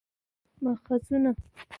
[0.61, 1.31] ماخذونه: